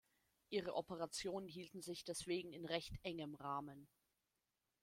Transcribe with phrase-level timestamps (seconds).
[0.49, 3.87] Ihre Operationen hielten sich deswegen in recht engem Rahmen.